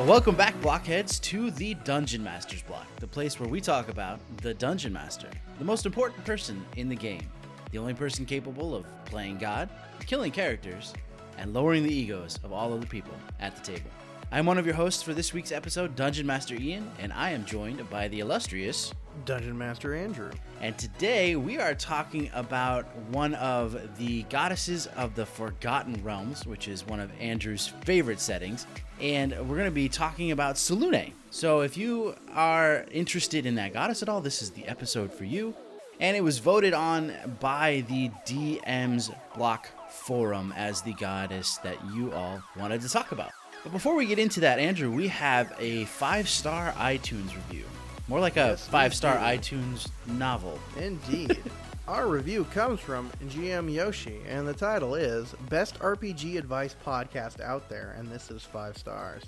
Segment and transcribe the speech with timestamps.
[0.00, 4.18] Well, welcome back, blockheads, to the Dungeon Master's Block, the place where we talk about
[4.38, 5.28] the Dungeon Master,
[5.58, 7.28] the most important person in the game,
[7.70, 9.68] the only person capable of playing God,
[10.06, 10.94] killing characters,
[11.36, 13.90] and lowering the egos of all of the people at the table.
[14.32, 17.44] I'm one of your hosts for this week's episode, Dungeon Master Ian, and I am
[17.44, 20.30] joined by the illustrious Dungeon Master Andrew.
[20.60, 26.68] And today we are talking about one of the goddesses of the Forgotten Realms, which
[26.68, 28.66] is one of Andrew's favorite settings.
[29.00, 31.12] And we're going to be talking about Selûne.
[31.30, 35.24] So if you are interested in that goddess at all, this is the episode for
[35.24, 35.54] you.
[36.00, 42.12] And it was voted on by the DM's Block Forum as the goddess that you
[42.12, 43.32] all wanted to talk about.
[43.62, 47.64] But before we get into that, Andrew, we have a five star iTunes review.
[48.10, 50.58] More like a Yes, five star iTunes novel.
[50.76, 51.38] Indeed.
[51.86, 57.68] Our review comes from GM Yoshi, and the title is Best RPG Advice Podcast Out
[57.68, 59.22] There, and this is five stars.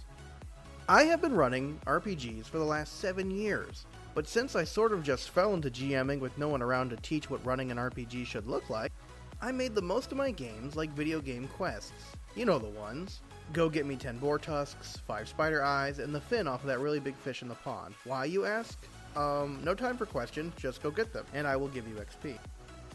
[0.88, 5.04] I have been running RPGs for the last seven years, but since I sort of
[5.04, 8.48] just fell into GMing with no one around to teach what running an RPG should
[8.48, 8.90] look like,
[9.40, 11.92] I made the most of my games like video game quests.
[12.34, 13.20] You know the ones.
[13.52, 16.80] Go get me 10 boar tusks, 5 spider eyes, and the fin off of that
[16.80, 17.94] really big fish in the pond.
[18.04, 18.78] Why, you ask?
[19.14, 22.38] Um, no time for questions, just go get them, and I will give you XP.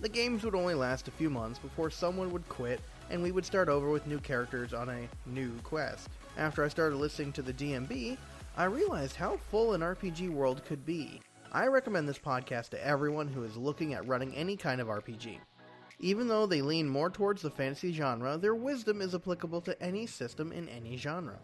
[0.01, 3.45] The games would only last a few months before someone would quit, and we would
[3.45, 6.09] start over with new characters on a new quest.
[6.37, 8.17] After I started listening to the DMB,
[8.55, 11.21] I realized how full an RPG world could be.
[11.51, 15.37] I recommend this podcast to everyone who is looking at running any kind of RPG.
[15.99, 20.05] Even though they lean more towards the fantasy genre, their wisdom is applicable to any
[20.05, 21.39] system in any genre.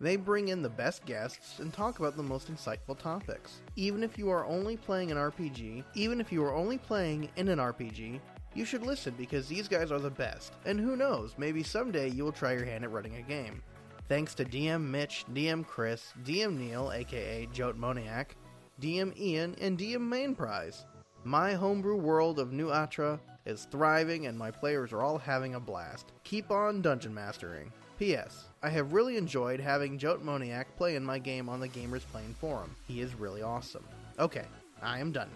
[0.00, 3.60] They bring in the best guests and talk about the most insightful topics.
[3.76, 7.48] Even if you are only playing an RPG, even if you are only playing in
[7.48, 8.20] an RPG,
[8.54, 10.54] you should listen because these guys are the best.
[10.64, 13.62] And who knows, maybe someday you will try your hand at running a game.
[14.08, 18.36] Thanks to DM Mitch, DM Chris, DM Neil, aka Jote Moniac,
[18.80, 20.86] DM Ian, and DM Main Prize.
[21.24, 25.60] My homebrew world of New Atra is thriving and my players are all having a
[25.60, 26.12] blast.
[26.24, 27.70] Keep on dungeon mastering.
[27.98, 28.46] P.S.
[28.62, 32.34] I have really enjoyed having Jote Moniac play in my game on the Gamers Playing
[32.40, 32.74] Forum.
[32.88, 33.84] He is really awesome.
[34.18, 34.46] Okay,
[34.82, 35.28] I am done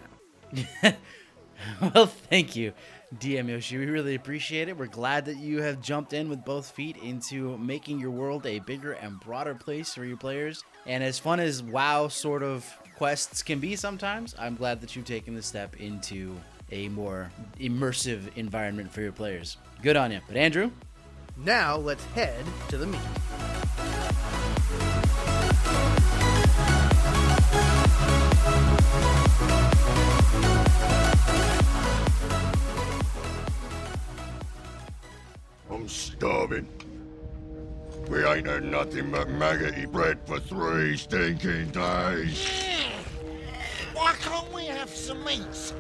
[0.53, 0.95] now.
[1.95, 2.73] well, thank you,
[3.19, 3.77] DM Yoshi.
[3.77, 4.79] We really appreciate it.
[4.79, 8.61] We're glad that you have jumped in with both feet into making your world a
[8.61, 10.65] bigger and broader place for your players.
[10.87, 12.67] And as fun as WoW sort of
[12.97, 16.37] quests can be sometimes, I'm glad that you've taken the step into
[16.75, 17.31] a more
[17.61, 19.57] immersive environment for your players.
[19.81, 20.21] Good on you.
[20.27, 20.73] But Andrew,
[21.37, 23.01] Now let's head to the meeting.
[35.71, 36.69] I'm starving.
[38.09, 42.49] We ain't had nothing but maggoty bread for three stinking days.
[43.95, 45.73] Why can't we have some meat?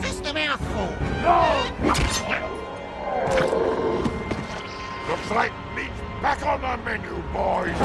[0.00, 0.88] Just a mouthful!
[5.08, 5.52] Looks like
[6.22, 7.76] back on the menu, boys.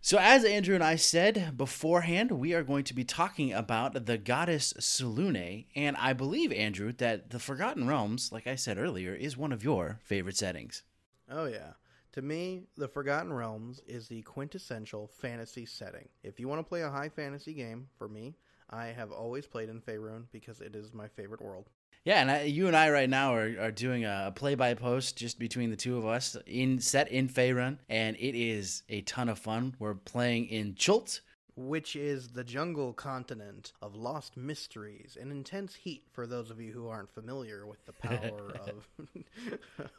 [0.00, 4.18] So, as Andrew and I said beforehand, we are going to be talking about the
[4.18, 9.36] goddess Selûne, and I believe, Andrew, that the Forgotten Realms, like I said earlier, is
[9.36, 10.82] one of your favorite settings.
[11.30, 11.72] Oh, yeah.
[12.12, 16.08] To me, The Forgotten Realms is the quintessential fantasy setting.
[16.22, 18.36] If you want to play a high fantasy game, for me,
[18.74, 21.70] I have always played in Faerun because it is my favorite world.
[22.04, 25.16] Yeah, and I, you and I right now are, are doing a play by post
[25.16, 29.28] just between the two of us in set in Faerun, and it is a ton
[29.28, 29.74] of fun.
[29.78, 31.20] We're playing in Chult,
[31.56, 36.72] Which is the jungle continent of lost mysteries and intense heat for those of you
[36.72, 38.88] who aren't familiar with the power of,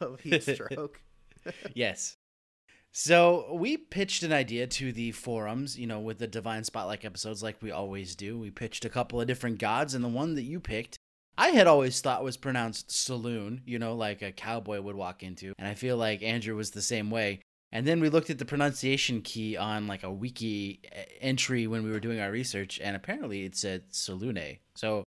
[0.00, 1.00] of heat stroke.
[1.74, 2.18] yes.
[2.92, 7.42] So we pitched an idea to the forums, you know, with the Divine Spotlight episodes,
[7.42, 8.38] like we always do.
[8.38, 10.96] We pitched a couple of different gods, and the one that you picked,
[11.36, 15.52] I had always thought was pronounced saloon, you know, like a cowboy would walk into.
[15.58, 17.40] And I feel like Andrew was the same way.
[17.72, 20.80] And then we looked at the pronunciation key on like a wiki
[21.20, 24.60] entry when we were doing our research, and apparently it said Salune.
[24.74, 25.04] So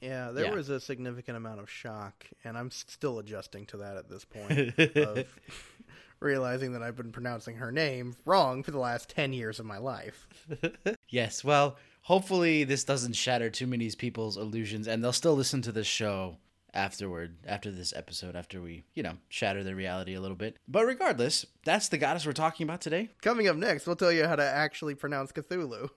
[0.00, 0.54] Yeah, there Yeah.
[0.54, 4.76] was a significant amount of shock, and I'm still adjusting to that at this point
[4.96, 5.26] of
[6.20, 9.78] realizing that I've been pronouncing her name wrong for the last 10 years of my
[9.78, 10.28] life.
[11.08, 15.72] yes, well, hopefully this doesn't shatter too many people's illusions, and they'll still listen to
[15.72, 16.36] this show
[16.74, 20.56] afterward, after this episode, after we, you know, shatter their reality a little bit.
[20.66, 23.10] But regardless, that's the goddess we're talking about today.
[23.22, 25.90] Coming up next, we'll tell you how to actually pronounce Cthulhu.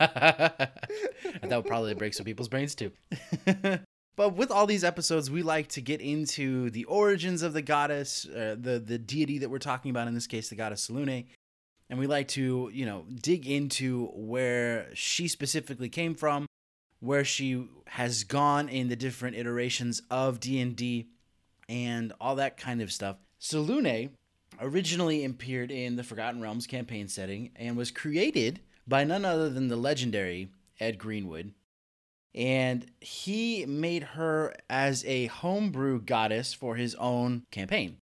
[0.00, 0.08] and
[1.50, 2.92] that would probably break some people's brains too.
[4.20, 8.26] but with all these episodes, we like to get into the origins of the goddess,
[8.26, 11.24] uh, the the deity that we're talking about in this case, the goddess Selune,
[11.88, 16.44] and we like to you know dig into where she specifically came from,
[17.00, 21.08] where she has gone in the different iterations of D and D,
[21.66, 23.16] and all that kind of stuff.
[23.40, 24.10] Selune
[24.60, 29.68] originally appeared in the Forgotten Realms campaign setting and was created by none other than
[29.68, 31.54] the legendary Ed Greenwood
[32.34, 37.96] and he made her as a homebrew goddess for his own campaign.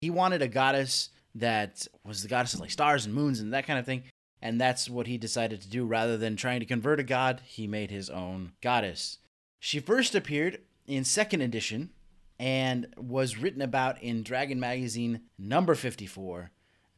[0.00, 3.66] He wanted a goddess that was the goddess of like stars and moons and that
[3.66, 4.04] kind of thing,
[4.40, 7.66] and that's what he decided to do rather than trying to convert a god, he
[7.66, 9.18] made his own goddess.
[9.58, 11.90] She first appeared in second edition
[12.38, 16.50] and was written about in Dragon Magazine number 54,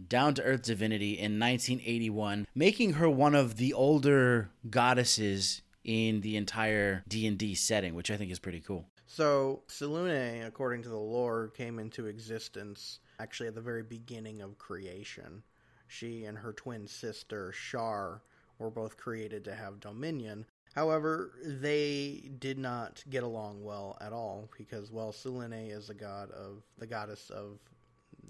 [0.09, 6.37] Down to Earth Divinity in 1981, making her one of the older goddesses in the
[6.37, 8.85] entire D&D setting, which I think is pretty cool.
[9.07, 14.59] So, Selune, according to the lore, came into existence actually at the very beginning of
[14.59, 15.43] creation.
[15.87, 18.23] She and her twin sister, Shar,
[18.59, 20.45] were both created to have dominion.
[20.75, 26.31] However, they did not get along well at all because, well, Selune is a god
[26.33, 27.61] of the goddess of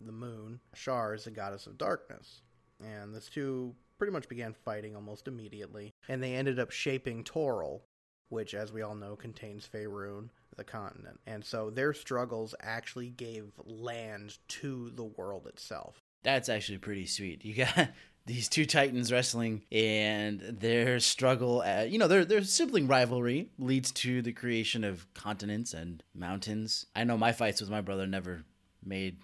[0.04, 0.60] the moon.
[0.74, 2.42] Shar is the goddess of darkness,
[2.84, 7.82] and the two pretty much began fighting almost immediately, and they ended up shaping Toril,
[8.28, 11.20] which, as we all know, contains Faerun, the continent.
[11.26, 16.00] And so their struggles actually gave land to the world itself.
[16.22, 17.44] That's actually pretty sweet.
[17.44, 17.90] You got
[18.26, 23.92] these two titans wrestling, and their struggle, at, you know, their their sibling rivalry leads
[23.92, 26.86] to the creation of continents and mountains.
[26.96, 28.42] I know my fights with my brother never
[28.84, 29.18] made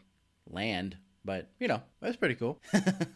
[0.48, 2.60] land but, you know, that's pretty cool.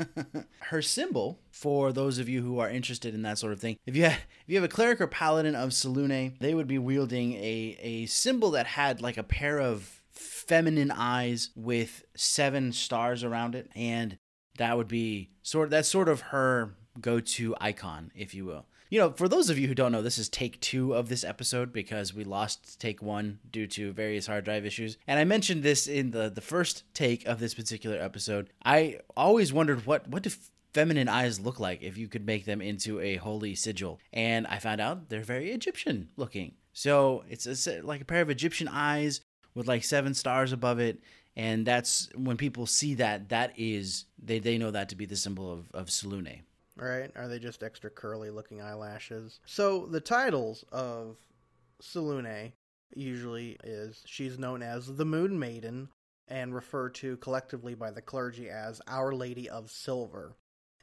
[0.60, 3.96] Her symbol, for those of you who are interested in that sort of thing, if
[3.96, 7.34] you have, if you have a cleric or paladin of Selune, they would be wielding
[7.34, 13.54] a, a symbol that had like a pair of feminine eyes with seven stars around
[13.54, 13.70] it.
[13.74, 14.18] And
[14.58, 18.66] that would be sort that's sort of her go-to icon, if you will.
[18.88, 21.24] You know, for those of you who don't know, this is take two of this
[21.24, 24.96] episode because we lost take one due to various hard drive issues.
[25.08, 28.50] And I mentioned this in the, the first take of this particular episode.
[28.64, 30.30] I always wondered what what do
[30.72, 33.98] feminine eyes look like if you could make them into a holy sigil.
[34.12, 36.52] And I found out they're very Egyptian looking.
[36.74, 39.22] So it's a, like a pair of Egyptian eyes
[39.54, 41.00] with like seven stars above it.
[41.34, 45.16] And that's when people see that, that is, they, they know that to be the
[45.16, 46.42] symbol of, of Selune
[46.76, 47.10] right?
[47.16, 49.40] Are they just extra curly looking eyelashes?
[49.46, 51.16] So the titles of
[51.82, 52.52] Selune
[52.94, 55.88] usually is she's known as the Moon Maiden
[56.28, 60.36] and referred to collectively by the clergy as Our Lady of Silver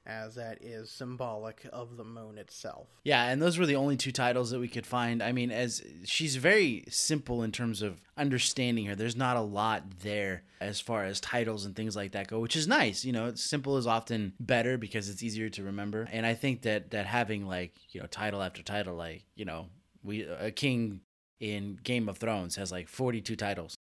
[0.05, 2.87] as that is symbolic of the moon itself.
[3.03, 5.23] Yeah, and those were the only two titles that we could find.
[5.23, 8.95] I mean, as she's very simple in terms of understanding her.
[8.95, 12.55] There's not a lot there as far as titles and things like that go, which
[12.55, 13.03] is nice.
[13.03, 16.07] You know, simple is often better because it's easier to remember.
[16.11, 19.67] And I think that that having like, you know, title after title like, you know,
[20.03, 21.01] we a king
[21.39, 23.75] in Game of Thrones has like 42 titles.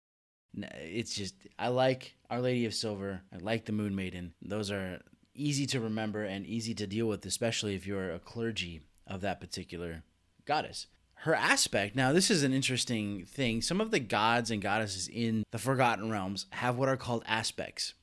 [0.55, 3.23] It's just I like Our Lady of Silver.
[3.33, 4.35] I like the Moon Maiden.
[4.43, 5.01] Those are
[5.35, 9.41] easy to remember and easy to deal with, especially if you're a clergy of that
[9.41, 10.03] particular
[10.45, 10.87] goddess.
[11.15, 13.63] Her aspect, now, this is an interesting thing.
[13.63, 17.95] Some of the gods and goddesses in the Forgotten Realms have what are called aspects.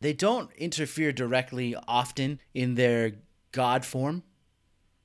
[0.00, 3.12] They don't interfere directly often in their
[3.52, 4.22] god form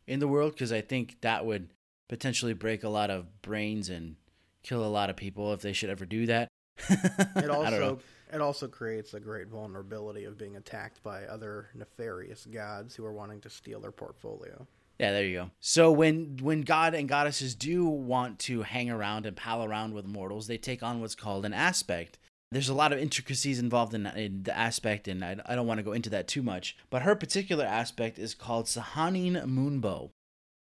[0.08, 1.70] in the world because I think that would
[2.10, 4.16] potentially break a lot of brains and
[4.64, 6.50] kill a lot of people if they should ever do that.
[7.36, 8.00] it also
[8.32, 13.14] it also creates a great vulnerability of being attacked by other nefarious gods who are
[13.14, 14.68] wanting to steal their portfolio.
[15.00, 15.52] Yeah, there you go.
[15.60, 20.06] So when when god and goddesses do want to hang around and pal around with
[20.06, 22.18] mortals, they take on what's called an aspect.
[22.52, 25.80] There's a lot of intricacies involved in, in the aspect, and I, I don't want
[25.80, 26.78] to go into that too much.
[26.90, 30.12] But her particular aspect is called Sehanine Moonbow.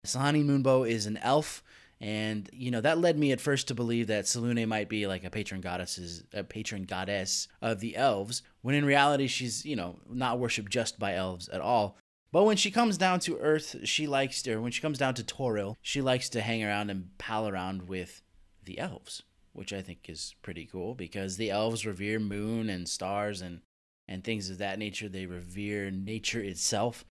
[0.05, 1.63] Sehanine Moonbow is an elf
[1.99, 5.23] and you know that led me at first to believe that Salune might be like
[5.23, 9.99] a patron goddess, a patron goddess of the elves, when in reality she's you know
[10.09, 11.97] not worshipped just by elves at all.
[12.31, 15.23] But when she comes down to Earth, she likes to, when she comes down to
[15.23, 18.21] Toril, she likes to hang around and pal around with
[18.65, 19.23] the elves,
[19.53, 23.61] which I think is pretty cool because the elves revere moon and stars and
[24.09, 25.09] and things of that nature.
[25.09, 27.05] They revere nature itself.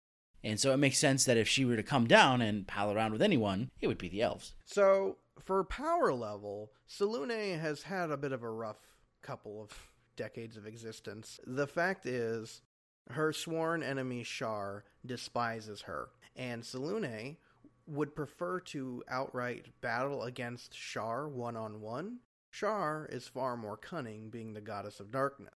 [0.43, 3.13] And so it makes sense that if she were to come down and pal around
[3.13, 4.53] with anyone, it would be the elves.
[4.65, 8.79] So, for power level, Selune has had a bit of a rough
[9.21, 9.71] couple of
[10.15, 11.39] decades of existence.
[11.45, 12.61] The fact is,
[13.09, 17.37] her sworn enemy Shar despises her, and Selune
[17.87, 22.19] would prefer to outright battle against Shar one on one,
[22.49, 25.55] Shar is far more cunning, being the goddess of darkness.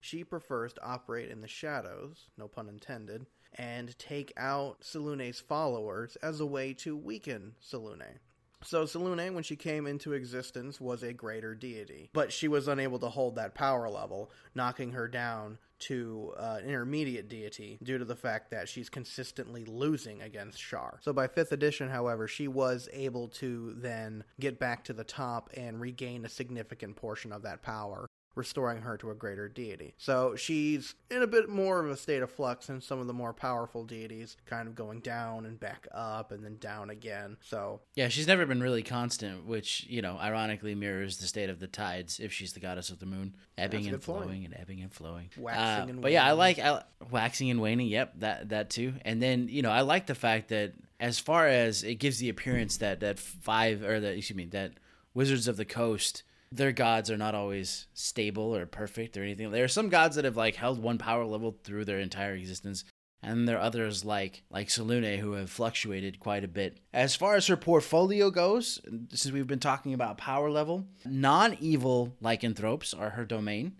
[0.00, 6.16] She prefers to operate in the shadows, no pun intended, and take out Selune's followers
[6.22, 8.18] as a way to weaken Selune.
[8.64, 12.98] So Selune, when she came into existence, was a greater deity, but she was unable
[13.00, 18.04] to hold that power level, knocking her down to uh, an intermediate deity due to
[18.04, 21.00] the fact that she's consistently losing against Shar.
[21.02, 25.50] So by 5th edition, however, she was able to then get back to the top
[25.56, 29.94] and regain a significant portion of that power restoring her to a greater deity.
[29.98, 33.12] So she's in a bit more of a state of flux than some of the
[33.12, 37.36] more powerful deities, kind of going down and back up and then down again.
[37.42, 41.60] So Yeah, she's never been really constant, which, you know, ironically mirrors the state of
[41.60, 44.24] the tides if she's the goddess of the moon, ebbing and good point.
[44.24, 45.30] flowing and ebbing and flowing.
[45.36, 47.88] Waxing Uh, and But yeah, I like I, waxing and waning.
[47.88, 48.94] Yep, that that too.
[49.04, 52.28] And then, you know, I like the fact that as far as it gives the
[52.28, 54.72] appearance that that five or that excuse me, that
[55.14, 59.50] Wizards of the Coast their gods are not always stable or perfect or anything.
[59.50, 62.84] There are some gods that have like held one power level through their entire existence,
[63.22, 66.78] and there are others like like Selune who have fluctuated quite a bit.
[66.92, 68.80] As far as her portfolio goes,
[69.10, 73.76] since we've been talking about power level, non-evil lycanthropes are her domain.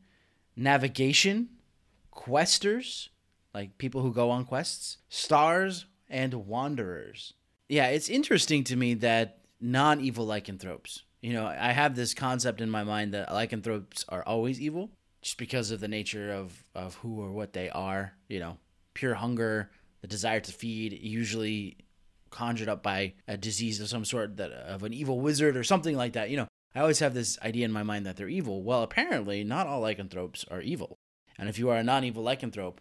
[0.56, 1.48] Navigation,
[2.10, 3.08] questers,
[3.54, 7.34] like people who go on quests, stars, and wanderers.
[7.68, 11.04] Yeah, it's interesting to me that non-evil lycanthropes.
[11.22, 14.90] You know, I have this concept in my mind that lycanthropes are always evil,
[15.22, 18.14] just because of the nature of of who or what they are.
[18.28, 18.58] You know,
[18.92, 21.78] pure hunger, the desire to feed, usually
[22.30, 25.96] conjured up by a disease of some sort that of an evil wizard or something
[25.96, 26.28] like that.
[26.28, 28.64] You know, I always have this idea in my mind that they're evil.
[28.64, 30.98] Well, apparently, not all lycanthropes are evil,
[31.38, 32.78] and if you are a non-evil lycanthrope,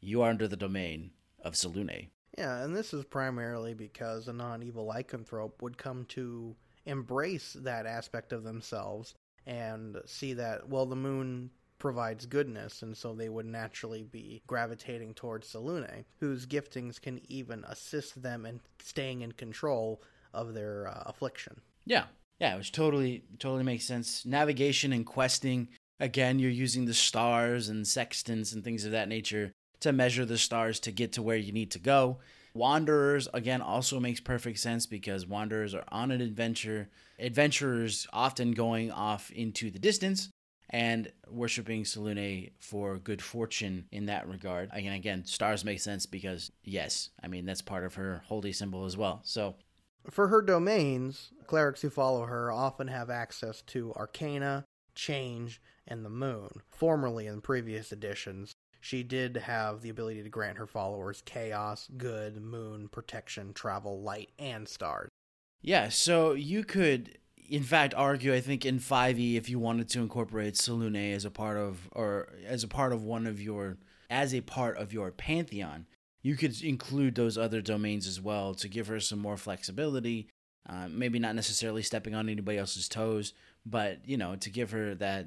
[0.00, 2.08] you are under the domain of Selune.
[2.36, 6.54] Yeah, and this is primarily because a non evil lycanthrope would come to
[6.88, 9.14] embrace that aspect of themselves
[9.46, 15.14] and see that, well, the moon provides goodness, and so they would naturally be gravitating
[15.14, 20.02] towards Selune, whose giftings can even assist them in staying in control
[20.34, 21.60] of their uh, affliction.
[21.86, 22.04] Yeah.
[22.40, 24.24] Yeah, which totally totally makes sense.
[24.24, 25.68] Navigation and questing,
[25.98, 30.38] again, you're using the stars and sextants and things of that nature to measure the
[30.38, 32.18] stars to get to where you need to go.
[32.58, 36.88] Wanderers, again, also makes perfect sense because wanderers are on an adventure.
[37.20, 40.28] Adventurers often going off into the distance
[40.68, 44.70] and worshiping Salune for good fortune in that regard.
[44.72, 48.86] Again, again, stars make sense because yes, I mean that's part of her holy symbol
[48.86, 49.20] as well.
[49.22, 49.54] So
[50.10, 54.64] For her domains, clerics who follow her often have access to Arcana,
[54.96, 56.48] Change, and the Moon.
[56.70, 62.40] Formerly in previous editions, she did have the ability to grant her followers Chaos, Good,
[62.40, 65.10] Moon, Protection, Travel, Light, and Stars.
[65.60, 67.18] Yeah, so you could,
[67.48, 68.32] in fact, argue.
[68.32, 71.88] I think in Five E, if you wanted to incorporate Selune as a part of,
[71.92, 75.86] or as a part of one of your, as a part of your pantheon,
[76.22, 80.28] you could include those other domains as well to give her some more flexibility.
[80.68, 83.32] Uh, maybe not necessarily stepping on anybody else's toes,
[83.64, 85.26] but you know, to give her that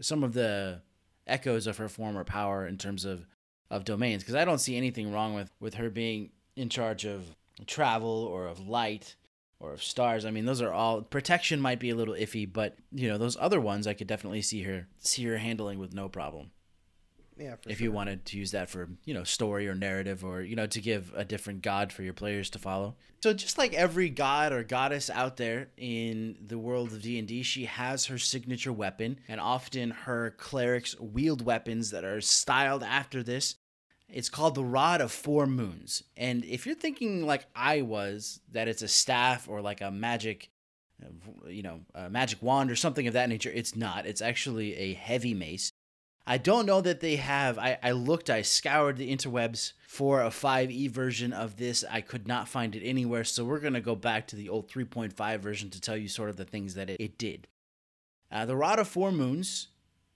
[0.00, 0.80] some of the
[1.28, 3.26] echoes of her former power in terms of
[3.70, 4.22] of domains.
[4.22, 8.46] Because I don't see anything wrong with with her being in charge of travel or
[8.46, 9.16] of light
[9.60, 10.24] or of stars.
[10.24, 13.36] I mean, those are all protection might be a little iffy, but you know, those
[13.40, 16.50] other ones I could definitely see her see her handling with no problem.
[17.38, 17.84] Yeah, for if sure.
[17.84, 20.80] you wanted to use that for, you know, story or narrative or, you know, to
[20.80, 22.96] give a different god for your players to follow.
[23.22, 27.66] So just like every god or goddess out there in the world of D&D, she
[27.66, 33.56] has her signature weapon and often her clerics wield weapons that are styled after this.
[34.08, 36.02] It's called the Rod of Four Moons.
[36.16, 40.50] And if you're thinking like I was that it's a staff or like a magic
[41.46, 44.06] you know, a magic wand or something of that nature, it's not.
[44.06, 45.70] It's actually a heavy mace.
[46.30, 47.58] I don't know that they have.
[47.58, 51.86] I, I looked, I scoured the interwebs for a 5e version of this.
[51.90, 53.24] I could not find it anywhere.
[53.24, 56.28] So we're going to go back to the old 3.5 version to tell you sort
[56.28, 57.48] of the things that it, it did.
[58.30, 59.68] Uh, the Rod of Four Moons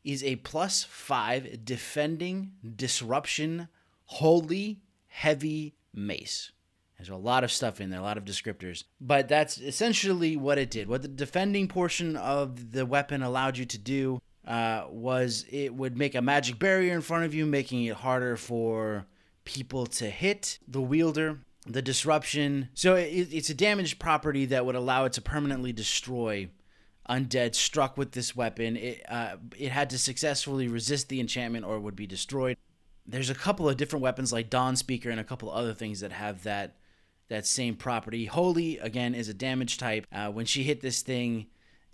[0.04, 3.69] is a plus five defending, disruption,
[4.04, 6.52] holy, heavy mace.
[6.99, 8.85] There's a lot of stuff in there, a lot of descriptors.
[9.00, 10.88] But that's essentially what it did.
[10.88, 15.96] What the defending portion of the weapon allowed you to do uh, was it would
[15.96, 19.06] make a magic barrier in front of you, making it harder for
[19.44, 21.40] people to hit the wielder.
[21.64, 22.70] The disruption.
[22.75, 26.49] So it, it's a damaged property that would allow it to permanently destroy
[27.08, 28.76] undead struck with this weapon.
[28.76, 32.56] It, uh, it had to successfully resist the enchantment or it would be destroyed.
[33.06, 36.12] There's a couple of different weapons like Dawn Speaker and a couple other things that
[36.12, 36.76] have that
[37.28, 38.26] that same property.
[38.26, 40.06] Holy, again, is a damage type.
[40.12, 41.46] Uh, when she hit this thing,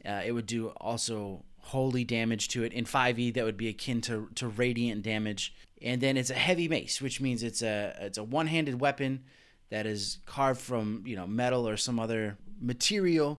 [0.04, 2.72] uh, it would do also holy damage to it.
[2.72, 5.54] In 5e, that would be akin to, to radiant damage.
[5.82, 9.24] And then it's a heavy mace, which means it's a it's a one-handed weapon
[9.70, 13.36] that is carved from you know metal or some other material.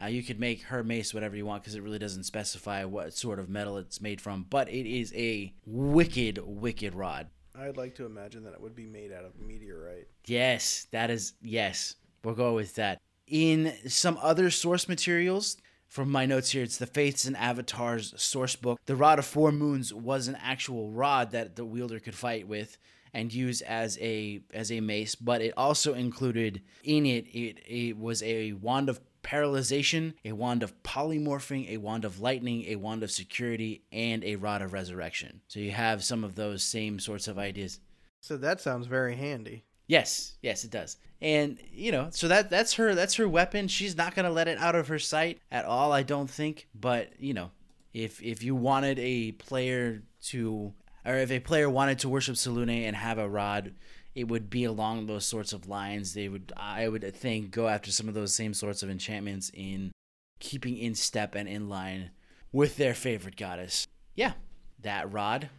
[0.00, 3.12] Uh, you could make her mace whatever you want because it really doesn't specify what
[3.12, 4.46] sort of metal it's made from.
[4.48, 7.28] But it is a wicked, wicked rod.
[7.58, 10.06] I'd like to imagine that it would be made out of meteorite.
[10.26, 11.96] Yes, that is yes.
[12.22, 13.00] We'll go with that.
[13.26, 15.56] In some other source materials,
[15.90, 18.80] from my notes here, it's the Faiths and Avatars source book.
[18.86, 22.78] The Rod of Four Moons was an actual rod that the wielder could fight with
[23.12, 27.98] and use as a as a mace, but it also included in it it, it
[27.98, 33.02] was a wand of paralyzation, a wand of polymorphing, a wand of lightning, a wand
[33.02, 35.40] of security, and a rod of resurrection.
[35.48, 37.80] So you have some of those same sorts of ideas.
[38.20, 39.64] So that sounds very handy.
[39.90, 40.98] Yes, yes, it does.
[41.20, 43.66] And you know, so that that's her that's her weapon.
[43.66, 46.68] She's not gonna let it out of her sight at all, I don't think.
[46.72, 47.50] But you know,
[47.92, 50.72] if if you wanted a player to,
[51.04, 53.74] or if a player wanted to worship Selûne and have a rod,
[54.14, 56.14] it would be along those sorts of lines.
[56.14, 59.90] They would, I would think, go after some of those same sorts of enchantments in
[60.38, 62.10] keeping in step and in line
[62.52, 63.88] with their favorite goddess.
[64.14, 64.34] Yeah,
[64.80, 65.50] that rod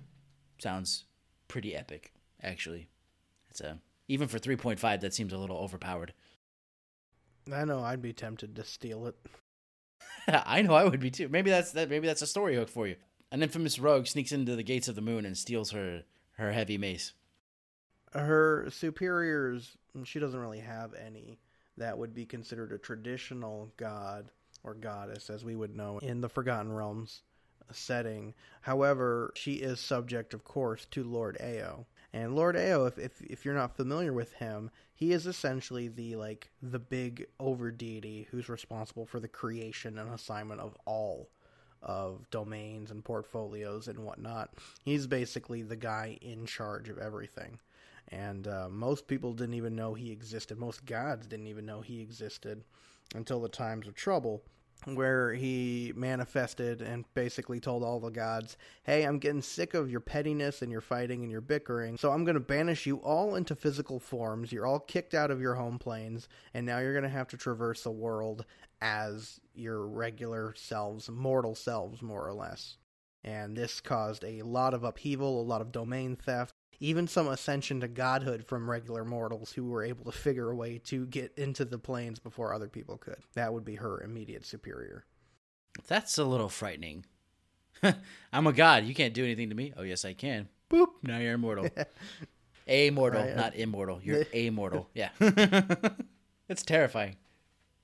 [0.57, 1.03] sounds
[1.50, 2.88] pretty epic, actually.
[3.50, 3.79] It's a
[4.12, 6.13] even for 3.5 that seems a little overpowered.
[7.51, 9.15] I know I'd be tempted to steal it.
[10.27, 11.30] I know I would be too.
[11.30, 12.98] Maybe that's that maybe that's a story hook for you.
[13.32, 16.03] An infamous rogue sneaks into the gates of the moon and steals her
[16.34, 17.13] her heavy mace.
[18.13, 21.39] Her superiors, she doesn't really have any
[21.77, 24.30] that would be considered a traditional god
[24.63, 27.22] or goddess as we would know in the Forgotten Realms
[27.72, 28.34] setting.
[28.62, 31.86] However, she is subject of course to Lord Ao.
[32.13, 36.15] And Lord Ao, if, if if you're not familiar with him, he is essentially the
[36.18, 41.29] like the big over deity who's responsible for the creation and assignment of all
[41.81, 44.53] of domains and portfolios and whatnot.
[44.83, 47.59] He's basically the guy in charge of everything.
[48.09, 50.59] And uh, most people didn't even know he existed.
[50.59, 52.64] Most gods didn't even know he existed
[53.16, 54.44] until the times of trouble
[54.85, 60.00] where he manifested and basically told all the gods, Hey, I'm getting sick of your
[60.00, 63.55] pettiness and your fighting and your bickering, so I'm going to banish you all into
[63.55, 64.51] physical forms.
[64.51, 67.37] You're all kicked out of your home planes, and now you're going to have to
[67.37, 68.46] traverse the world
[68.81, 72.77] as your regular selves, mortal selves, more or less.
[73.24, 76.50] And this caused a lot of upheaval, a lot of domain theft,
[76.81, 80.79] even some ascension to godhood from regular mortals who were able to figure a way
[80.79, 83.20] to get into the planes before other people could.
[83.35, 85.05] That would be her immediate superior.
[85.87, 87.05] That's a little frightening.
[88.33, 88.85] I'm a god.
[88.85, 89.74] You can't do anything to me.
[89.77, 90.50] Oh, yes, I can.
[90.72, 90.87] Boop.
[91.03, 91.70] Now you're immortal.
[92.67, 94.00] Amortal, Right, uh, not immortal.
[94.03, 94.87] You're amortal.
[94.94, 95.09] Yeah.
[96.48, 97.15] That's terrifying.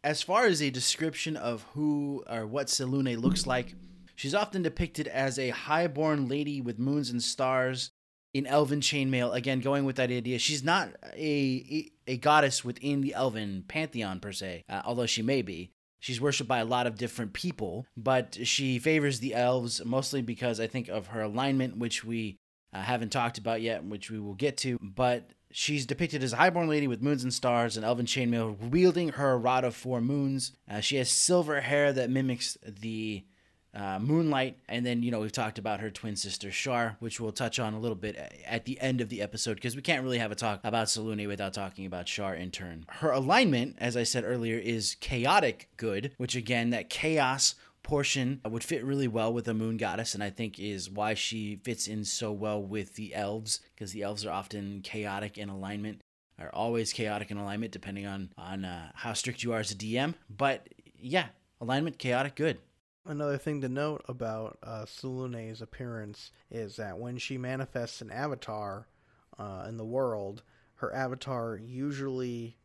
[0.04, 3.76] As far as a description of who or what Selûne looks like,
[4.16, 7.92] she's often depicted as a high-born lady with moons and stars
[8.34, 9.34] in elven chainmail.
[9.34, 14.32] Again, going with that idea, she's not a a goddess within the elven pantheon per
[14.32, 15.72] se, uh, although she may be.
[16.00, 20.60] She's worshipped by a lot of different people, but she favors the elves mostly because
[20.60, 22.38] I think of her alignment, which we
[22.72, 24.78] uh, haven't talked about yet, which we will get to.
[24.80, 29.10] But she's depicted as a highborn lady with moons and stars and elven chainmail, wielding
[29.10, 30.52] her rod of four moons.
[30.70, 33.26] Uh, she has silver hair that mimics the
[33.78, 37.32] uh, Moonlight, and then you know we've talked about her twin sister Shar, which we'll
[37.32, 40.18] touch on a little bit at the end of the episode because we can't really
[40.18, 42.86] have a talk about Selûne without talking about Shar in turn.
[42.90, 48.64] Her alignment, as I said earlier, is chaotic good, which again that chaos portion would
[48.64, 52.04] fit really well with the moon goddess and i think is why she fits in
[52.04, 56.02] so well with the elves because the elves are often chaotic in alignment
[56.38, 59.76] are always chaotic in alignment depending on on uh, how strict you are as a
[59.76, 60.68] dm but
[61.00, 61.28] yeah
[61.62, 62.58] alignment chaotic good
[63.10, 68.90] Another thing to note about uh, Selûne's appearance is that when she manifests an avatar
[69.40, 70.44] uh, in the world,
[70.76, 72.58] her avatar usually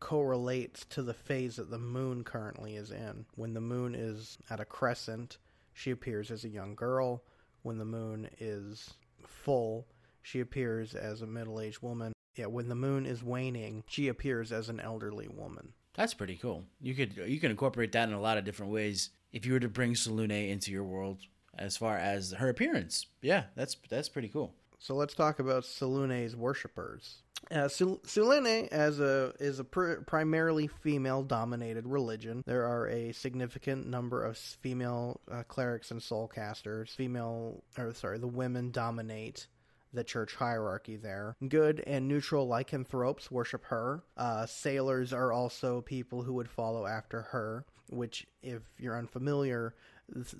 [0.00, 3.26] correlates to the phase that the moon currently is in.
[3.34, 5.36] When the moon is at a crescent,
[5.74, 7.22] she appears as a young girl.
[7.60, 8.94] When the moon is
[9.26, 9.86] full,
[10.22, 12.14] she appears as a middle aged woman.
[12.36, 15.74] Yeah, when the moon is waning, she appears as an elderly woman.
[16.00, 16.64] That's pretty cool.
[16.80, 19.60] You could you can incorporate that in a lot of different ways if you were
[19.60, 21.18] to bring Selûne into your world
[21.58, 23.04] as far as her appearance.
[23.20, 24.54] Yeah, that's that's pretty cool.
[24.78, 27.18] So let's talk about Selûne's worshippers.
[27.50, 32.44] Uh, Sul- Selûne as a is a pr- primarily female-dominated religion.
[32.46, 36.94] There are a significant number of female uh, clerics and soul casters.
[36.94, 39.48] Female, or sorry, the women dominate
[39.92, 41.36] the church hierarchy there.
[41.48, 44.04] Good and neutral lycanthropes worship her.
[44.16, 49.74] Uh, sailors are also people who would follow after her, which, if you're unfamiliar,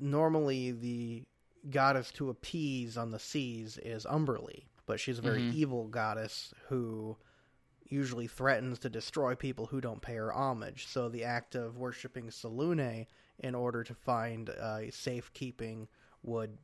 [0.01, 1.25] normally the
[1.69, 5.59] goddess to appease on the seas is Umberlee, but she's a very mm-hmm.
[5.59, 7.17] evil goddess who
[7.85, 10.87] usually threatens to destroy people who don't pay her homage.
[10.87, 13.07] So the act of worshiping Selûne
[13.41, 15.89] in order to find uh, safekeeping
[16.23, 16.57] would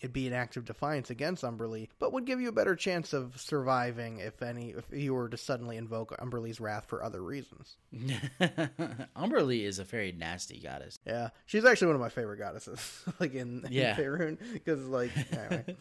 [0.00, 3.12] it'd be an act of defiance against Umberlee, but would give you a better chance
[3.12, 7.76] of surviving if any if you were to suddenly invoke Umberlee's wrath for other reasons.
[9.16, 10.98] Umberlee is a very nasty goddess.
[11.06, 13.96] Yeah, she's actually one of my favorite goddesses, like in, yeah.
[13.96, 15.76] Faerun, because like anyway.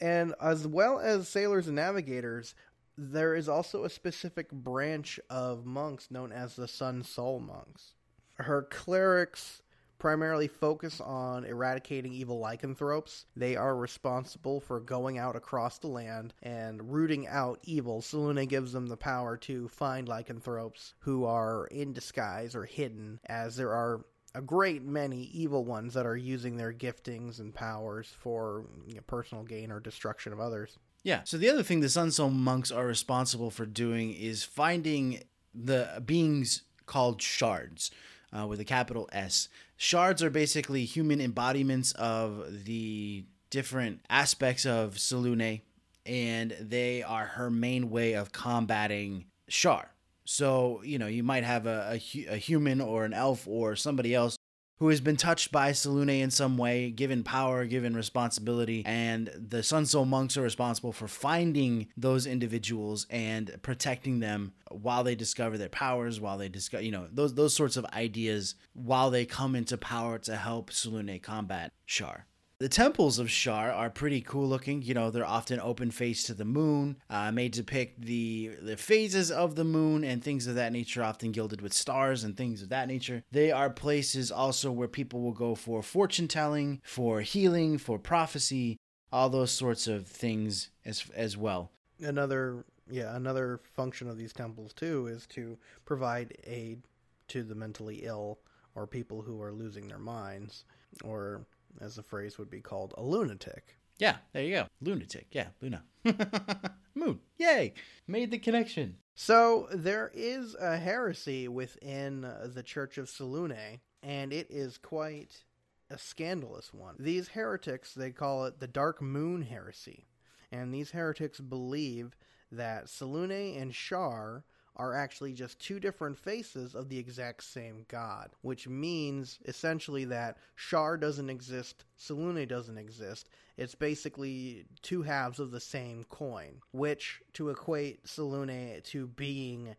[0.00, 2.54] and as well as sailors and navigators,
[2.96, 7.94] there is also a specific branch of monks known as the Sun Soul monks.
[8.34, 9.62] Her clerics
[10.00, 13.26] primarily focus on eradicating evil lycanthropes.
[13.36, 18.00] They are responsible for going out across the land and rooting out evil.
[18.00, 23.56] Selûne gives them the power to find lycanthropes who are in disguise or hidden, as
[23.56, 28.64] there are a great many evil ones that are using their giftings and powers for
[28.86, 30.78] you know, personal gain or destruction of others.
[31.02, 31.22] Yeah.
[31.24, 35.22] So the other thing the Sun Soul monks are responsible for doing is finding
[35.54, 37.90] the beings called shards
[38.36, 39.48] uh, with a capital S.
[39.82, 45.62] Shards are basically human embodiments of the different aspects of Selûne,
[46.04, 49.90] and they are her main way of combating Shar.
[50.26, 54.14] So, you know, you might have a, a, a human or an elf or somebody
[54.14, 54.36] else
[54.80, 59.62] who has been touched by Selûne in some way, given power, given responsibility, and the
[59.62, 65.58] Sun Soul monks are responsible for finding those individuals and protecting them while they discover
[65.58, 69.54] their powers, while they discover, you know, those those sorts of ideas while they come
[69.54, 72.26] into power to help Selûne combat Shar.
[72.60, 74.82] The temples of Shar are pretty cool looking.
[74.82, 78.76] You know, they're often open face to the moon, uh, made to depict the the
[78.76, 82.60] phases of the moon and things of that nature, often gilded with stars and things
[82.60, 83.22] of that nature.
[83.32, 88.76] They are places also where people will go for fortune telling, for healing, for prophecy,
[89.10, 91.70] all those sorts of things as as well.
[91.98, 96.82] Another yeah, another function of these temples too is to provide aid
[97.28, 98.38] to the mentally ill
[98.74, 100.64] or people who are losing their minds
[101.02, 101.46] or
[101.80, 103.76] as the phrase would be called, a lunatic.
[103.98, 104.66] Yeah, there you go.
[104.80, 105.26] Lunatic.
[105.32, 105.82] Yeah, Luna.
[106.94, 107.20] Moon.
[107.38, 107.74] Yay!
[108.06, 108.96] Made the connection.
[109.14, 115.44] So there is a heresy within the Church of Selûne, and it is quite
[115.90, 116.96] a scandalous one.
[116.98, 120.06] These heretics, they call it the Dark Moon Heresy.
[120.50, 122.16] And these heretics believe
[122.50, 124.44] that Selûne and Shar
[124.76, 130.38] are actually just two different faces of the exact same god, which means essentially that
[130.54, 133.28] Shar doesn't exist, Selûne doesn't exist.
[133.56, 139.76] It's basically two halves of the same coin, which to equate Selûne to being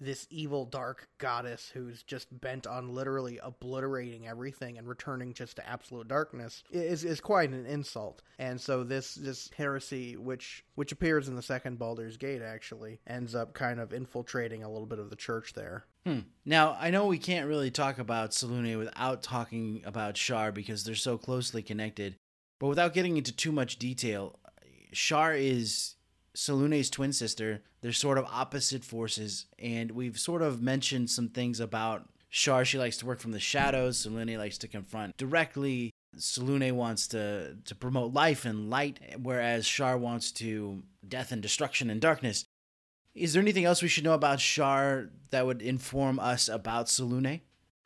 [0.00, 5.68] this evil dark goddess who's just bent on literally obliterating everything and returning just to
[5.68, 8.22] absolute darkness is is quite an insult.
[8.38, 13.34] And so this this heresy which which appears in the second Baldur's Gate actually ends
[13.34, 15.84] up kind of infiltrating a little bit of the church there.
[16.06, 16.20] Hmm.
[16.46, 20.94] Now, I know we can't really talk about Selûne without talking about Shar because they're
[20.94, 22.16] so closely connected.
[22.58, 24.38] But without getting into too much detail,
[24.92, 25.96] Shar is
[26.36, 27.62] Selûne's twin sister.
[27.80, 32.64] They're sort of opposite forces, and we've sort of mentioned some things about Shar.
[32.64, 34.06] She likes to work from the shadows.
[34.06, 35.90] Selûne likes to confront directly.
[36.16, 41.90] Selûne wants to to promote life and light, whereas Shar wants to death and destruction
[41.90, 42.44] and darkness.
[43.14, 47.40] Is there anything else we should know about Shar that would inform us about Selûne?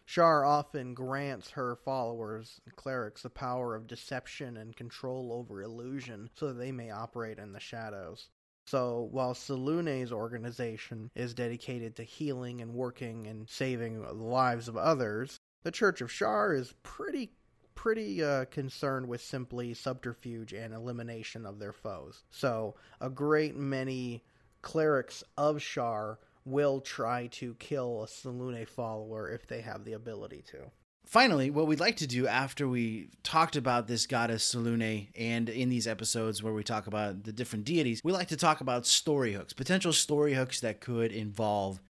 [0.06, 6.48] Shar often grants her followers, clerics, the power of deception and control over illusion so
[6.48, 8.28] that they may operate in the shadows.
[8.66, 14.76] So while Selûne's organization is dedicated to healing and working and saving the lives of
[14.76, 17.32] others, the Church of Shar is pretty
[17.74, 22.24] pretty uh, concerned with simply subterfuge and elimination of their foes.
[22.30, 24.22] So a great many
[24.62, 30.44] clerics of Shar will try to kill a Selûne follower if they have the ability
[30.52, 30.70] to.
[31.04, 35.68] Finally, what we'd like to do after we talked about this goddess Salune and in
[35.68, 39.32] these episodes where we talk about the different deities, we like to talk about story
[39.32, 41.80] hooks, potential story hooks that could involve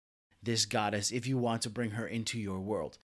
[0.42, 2.98] this goddess if you want to bring her into your world.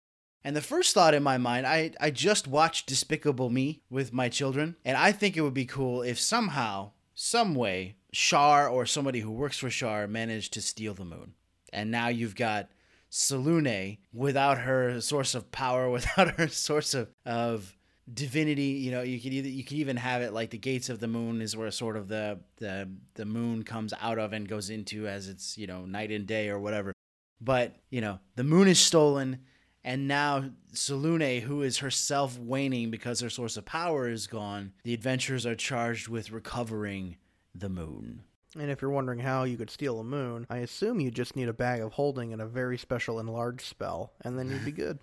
[0.42, 4.28] And the first thought in my mind, I, I just watched Despicable Me with my
[4.28, 9.20] children, and I think it would be cool if somehow, some way, Shar or somebody
[9.20, 11.34] who works for Shar managed to steal the moon.
[11.72, 12.70] And now you've got
[13.10, 17.76] Selûne without her source of power, without her source of, of
[18.12, 18.62] divinity.
[18.62, 21.08] You know, you could either you could even have it like the gates of the
[21.08, 25.06] moon is where sort of the the the moon comes out of and goes into
[25.06, 26.92] as it's you know night and day or whatever.
[27.40, 29.40] But you know, the moon is stolen,
[29.84, 34.94] and now Selune, who is herself waning because her source of power is gone, the
[34.94, 37.16] adventurers are charged with recovering
[37.54, 38.22] the moon.
[38.58, 41.48] And if you're wondering how you could steal a moon, I assume you just need
[41.48, 44.98] a bag of holding and a very special enlarge spell, and then you'd be good.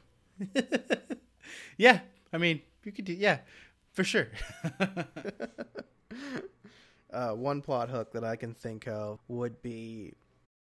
[1.77, 1.99] yeah,
[2.33, 3.39] I mean, you could do yeah,
[3.93, 4.27] for sure.
[7.13, 10.13] uh, one plot hook that I can think of would be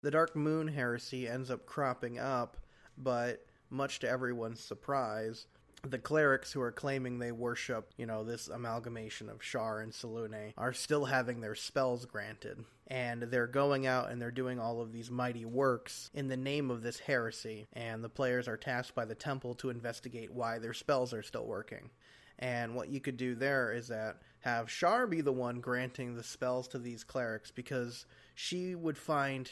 [0.03, 2.59] the Dark Moon heresy ends up cropping up,
[2.99, 5.47] but much to everyone's surprise,
[5.89, 10.53] the clerics who are claiming they worship, you know, this amalgamation of Shar and Selune
[10.57, 12.65] are still having their spells granted.
[12.87, 16.71] And they're going out and they're doing all of these mighty works in the name
[16.71, 17.67] of this heresy.
[17.73, 21.47] And the players are tasked by the temple to investigate why their spells are still
[21.47, 21.91] working.
[22.39, 26.23] And what you could do there is that have Shar be the one granting the
[26.23, 29.51] spells to these clerics because she would find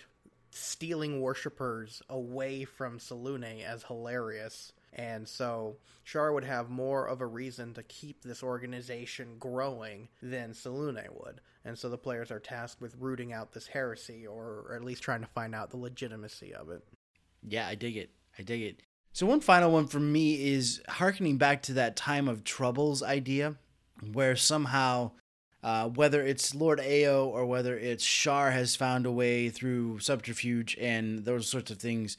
[0.53, 4.73] stealing worshippers away from Selune as hilarious.
[4.93, 10.51] And so Shar would have more of a reason to keep this organization growing than
[10.51, 11.41] Selune would.
[11.65, 15.21] And so the players are tasked with rooting out this heresy or at least trying
[15.21, 16.83] to find out the legitimacy of it.
[17.47, 18.11] Yeah, I dig it.
[18.39, 18.83] I dig it.
[19.13, 23.57] So one final one for me is harkening back to that time of troubles idea
[24.13, 25.13] where somehow
[25.63, 30.77] uh, whether it's Lord Ao or whether it's Shar has found a way through subterfuge
[30.81, 32.17] and those sorts of things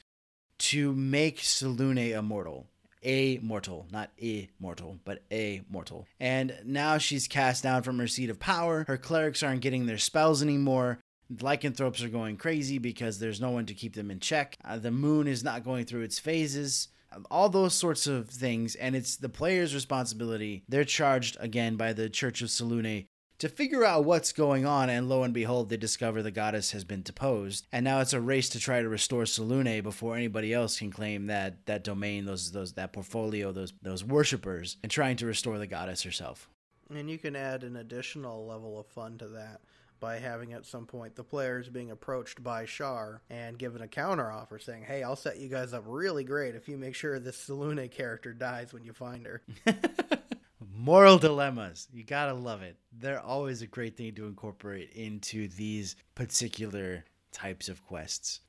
[0.62, 2.66] to make Selune immortal.
[3.04, 6.06] A mortal, not immortal, but a mortal.
[6.20, 8.84] And now she's cast down from her seat of power.
[8.86, 11.00] Her clerics aren't getting their spells anymore.
[11.40, 14.56] Lycanthropes are going crazy because there's no one to keep them in check.
[14.64, 16.88] Uh, the moon is not going through its phases
[17.30, 22.08] all those sorts of things and it's the player's responsibility they're charged again by the
[22.08, 23.06] church of Selune
[23.42, 26.84] to figure out what's going on, and lo and behold, they discover the goddess has
[26.84, 30.78] been deposed, and now it's a race to try to restore Selune before anybody else
[30.78, 35.26] can claim that that domain, those those that portfolio, those those worshippers, and trying to
[35.26, 36.48] restore the goddess herself.
[36.88, 39.60] And you can add an additional level of fun to that
[39.98, 44.62] by having at some point the players being approached by Shar and given a counteroffer
[44.62, 47.90] saying, "Hey, I'll set you guys up really great if you make sure this Selune
[47.90, 49.42] character dies when you find her."
[50.82, 51.86] moral dilemmas.
[51.92, 52.76] You gotta love it.
[52.98, 58.40] They're always a great thing to incorporate into these particular types of quests.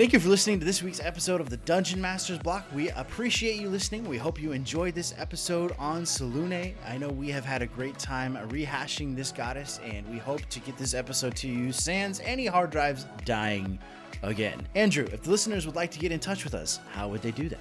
[0.00, 2.64] Thank you for listening to this week's episode of the Dungeon Masters Block.
[2.74, 4.08] We appreciate you listening.
[4.08, 6.72] We hope you enjoyed this episode on Selune.
[6.86, 10.60] I know we have had a great time rehashing this goddess, and we hope to
[10.60, 13.78] get this episode to you sans any hard drives dying
[14.22, 14.66] again.
[14.74, 17.32] Andrew, if the listeners would like to get in touch with us, how would they
[17.32, 17.60] do that?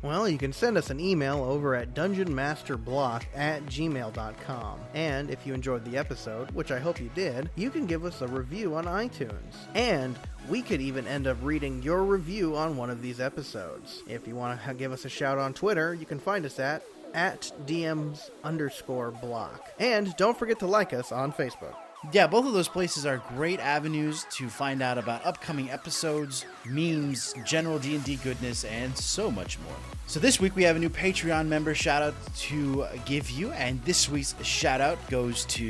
[0.00, 4.80] Well, you can send us an email over at dungeonmasterblock at gmail.com.
[4.94, 8.22] And if you enjoyed the episode, which I hope you did, you can give us
[8.22, 9.56] a review on iTunes.
[9.74, 10.16] And
[10.48, 14.02] we could even end up reading your review on one of these episodes.
[14.06, 16.82] If you want to give us a shout on Twitter, you can find us at
[17.14, 19.70] at DMs underscore block.
[19.78, 21.74] And don't forget to like us on Facebook
[22.12, 27.34] yeah, both of those places are great avenues to find out about upcoming episodes, memes,
[27.44, 29.76] general D&D goodness, and so much more.
[30.06, 33.82] So this week we have a new Patreon member shout out to give you, and
[33.84, 35.68] this week's shout out goes to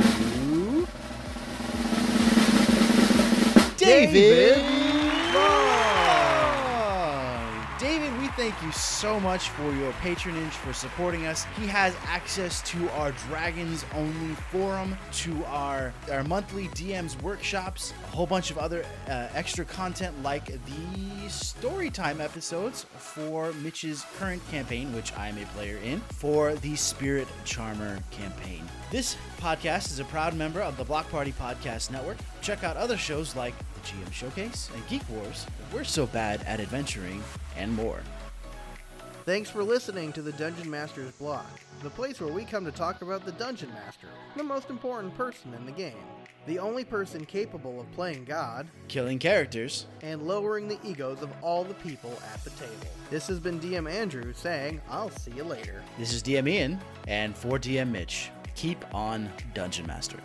[3.89, 4.55] David.
[7.79, 8.19] David.
[8.21, 11.47] We thank you so much for your patronage, for supporting us.
[11.57, 18.17] He has access to our Dragons Only forum, to our, our monthly DMs workshops, a
[18.17, 24.47] whole bunch of other uh, extra content like the story time episodes for Mitch's current
[24.51, 28.65] campaign, which I'm a player in, for the Spirit Charmer campaign.
[28.91, 32.17] This podcast is a proud member of the Block Party Podcast Network.
[32.43, 33.55] Check out other shows like
[33.89, 35.47] GM Showcase and Geek Wars.
[35.73, 37.23] We're so bad at adventuring
[37.57, 38.01] and more.
[39.25, 41.47] Thanks for listening to the Dungeon Master's Block,
[41.83, 45.53] the place where we come to talk about the Dungeon Master, the most important person
[45.55, 45.93] in the game,
[46.47, 51.63] the only person capable of playing God, killing characters, and lowering the egos of all
[51.63, 52.73] the people at the table.
[53.11, 55.83] This has been DM Andrew saying, I'll see you later.
[55.99, 60.25] This is DM Ian, and for DM Mitch, keep on Dungeon Mastering.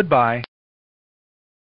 [0.00, 0.42] Goodbye